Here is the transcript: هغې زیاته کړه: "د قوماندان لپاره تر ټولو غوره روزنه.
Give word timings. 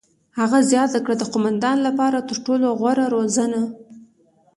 هغې 0.39 0.59
زیاته 0.71 0.97
کړه: 1.03 1.15
"د 1.17 1.23
قوماندان 1.33 1.77
لپاره 1.87 2.25
تر 2.29 2.37
ټولو 2.45 2.67
غوره 2.79 3.05
روزنه. 3.15 3.61